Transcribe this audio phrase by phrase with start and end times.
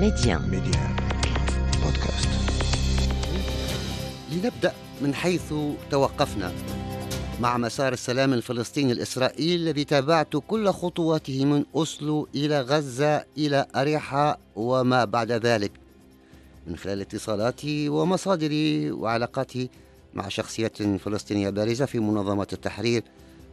[0.00, 0.96] ميديان ميديان
[1.84, 2.28] بودكاست.
[4.32, 5.54] لنبدأ من حيث
[5.90, 6.52] توقفنا
[7.40, 14.38] مع مسار السلام الفلسطيني الإسرائيلي الذي تابعت كل خطواته من أوسلو إلى غزة إلى أريحا
[14.56, 15.72] وما بعد ذلك.
[16.66, 19.70] من خلال اتصالاتي ومصادري وعلاقاتي
[20.14, 23.02] مع شخصيات فلسطينية بارزة في منظمة التحرير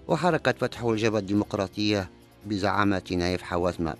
[0.07, 2.09] وحركة فتح الجبهة الديمقراطية
[2.45, 3.95] بزعامة نايف حواتمة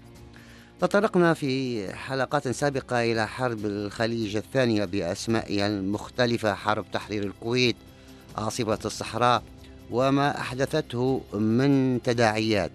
[0.82, 7.76] تطرقنا في حلقات سابقة إلى حرب الخليج الثانية بأسمائها المختلفة حرب تحرير الكويت
[8.38, 9.44] عاصفة الصحراء
[9.92, 12.72] وما أحدثته من تداعيات.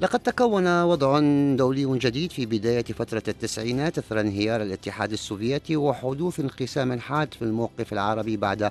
[0.00, 1.20] لقد تكون وضع
[1.56, 7.92] دولي جديد في بداية فترة التسعينات أثر انهيار الاتحاد السوفيتي وحدوث انقسام حاد في الموقف
[7.92, 8.70] العربي بعد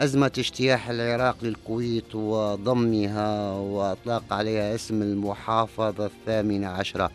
[0.00, 7.10] أزمة اجتياح العراق للكويت وضمها وأطلاق عليها اسم المحافظة الثامنة عشرة.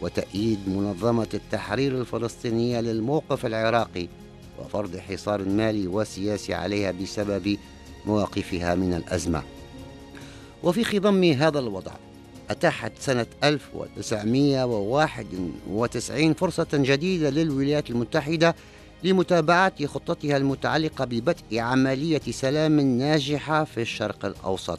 [0.00, 4.08] وتأييد منظمة التحرير الفلسطينية للموقف العراقي
[4.58, 7.58] وفرض حصار مالي وسياسي عليها بسبب
[8.06, 9.42] مواقفها من الأزمة.
[10.62, 11.92] وفي خضم هذا الوضع
[12.50, 18.54] أتاحت سنة 1991 فرصة جديدة للولايات المتحدة
[19.04, 24.78] لمتابعة خطتها المتعلقة ببدء عملية سلام ناجحة في الشرق الأوسط.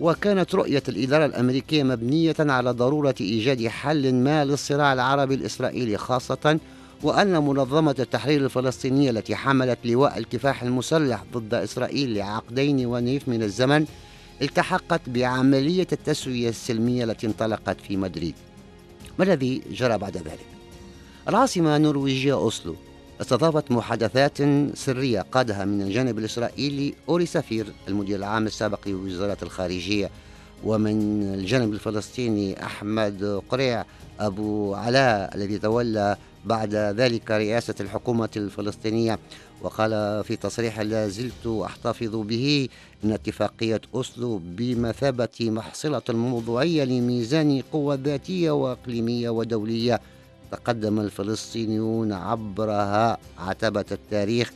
[0.00, 6.58] وكانت رؤية الإدارة الأمريكية مبنية على ضرورة إيجاد حل ما للصراع العربي الاسرائيلي خاصة
[7.02, 13.86] وأن منظمة التحرير الفلسطينية التي حملت لواء الكفاح المسلح ضد إسرائيل لعقدين ونيف من الزمن
[14.42, 18.34] التحقت بعملية التسوية السلمية التي انطلقت في مدريد
[19.18, 20.46] ما الذي جرى بعد ذلك؟
[21.28, 22.76] العاصمة النرويجية أوسلو
[23.20, 24.38] استضافت محادثات
[24.74, 30.10] سرية قادها من الجانب الإسرائيلي أوري سفير المدير العام السابق لوزارة الخارجية
[30.64, 33.84] ومن الجانب الفلسطيني أحمد قريع
[34.20, 39.18] أبو علاء الذي تولى بعد ذلك رئاسة الحكومة الفلسطينية.
[39.62, 42.68] وقال في تصريح لا زلت أحتفظ به.
[43.04, 50.00] إن اتفاقية أسلو بمثابة محصلة موضوعية لميزان قوة ذاتية وإقليمية ودولية.
[50.52, 54.52] تقدم الفلسطينيون عبرها عتبة التاريخ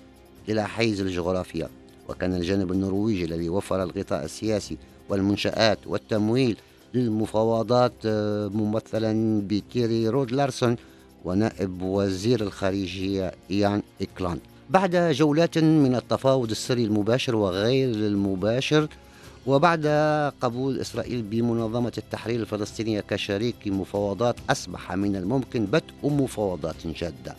[0.49, 1.69] إلى حيز الجغرافيا.
[2.09, 6.56] وكان الجانب النرويجي الذي وفر الغطاء السياسي والمنشآت والتمويل
[6.94, 7.92] للمفاوضات
[8.54, 10.76] ممثلا بكيري رود لارسون
[11.25, 14.38] ونائب وزير الخارجية إيان إكلان
[14.70, 18.88] بعد جولات من التفاوض السري المباشر وغير المباشر
[19.47, 19.86] وبعد
[20.41, 27.34] قبول إسرائيل بمنظمة التحرير الفلسطينية كشريك مفاوضات أصبح من الممكن بدء مفاوضات جادة.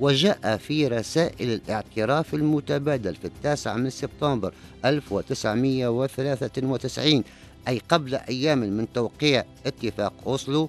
[0.00, 4.52] وجاء في رسائل الاعتراف المتبادل في التاسع من سبتمبر
[4.84, 7.24] 1993
[7.68, 10.68] أي قبل أيام من توقيع اتفاق أوسلو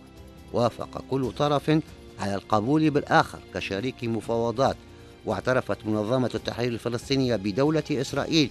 [0.53, 1.69] وافق كل طرف
[2.19, 4.75] على القبول بالآخر كشريك مفاوضات.
[5.25, 8.50] واعترفت منظمة التحرير الفلسطينية بدولة إسرائيل.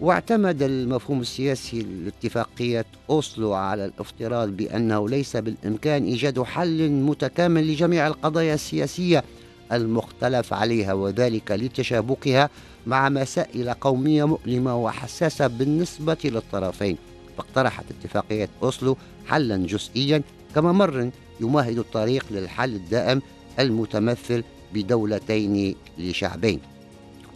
[0.00, 8.55] واعتمد المفهوم السياسي لاتفاقية أوسلو على الافتراض بأنه ليس بالإمكان إيجاد حل متكامل لجميع القضايا
[8.55, 9.25] السياسية
[9.73, 12.51] المختلف عليها وذلك لتشابكها
[12.87, 16.99] مع مسائل قومية مؤلمة وحساسة بالنسبة للطرفين.
[17.39, 18.97] فاقترحت اتفاقية أوسلو
[19.27, 20.23] حلا جزئيا
[20.55, 21.11] كممر
[21.41, 23.23] يمهد الطريق للحل الدائم
[23.59, 26.61] المتمثل بدولتين لشعبين.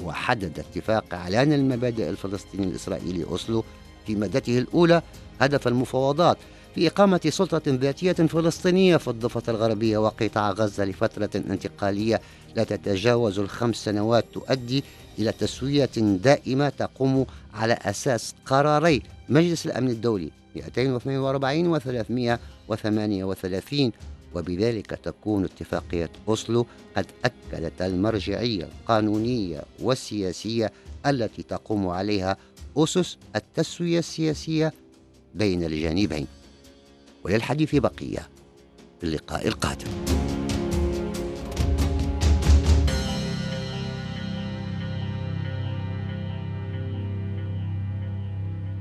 [0.05, 3.65] وحدد اتفاق إعلان المبادئ الفلسطيني الإسرائيلي أوسلو
[4.07, 5.03] في مادته الأولى
[5.41, 6.39] هدف المفاوضات
[6.77, 12.21] في إقامة سلطة ذاتية فلسطينية في الضفة الغربية وقطاع غزة لفترة انتقالية
[12.57, 14.85] لا تتجاوز الخمس سنوات تؤدي
[15.19, 23.93] إلى تسوية دائمة تقوم على أساس قراري مجلس الأمن الدولي 242 و 338
[24.35, 30.73] وبذلك تكون اتفاقية أوسلو قد أكدت المرجعية القانونية والسياسية
[31.07, 32.37] التي تقوم عليها
[32.77, 34.73] أسس التسوية السياسية
[35.35, 36.27] بين الجانبين.
[37.27, 38.29] وللحديث بقية
[39.01, 39.91] في اللقاء القادم.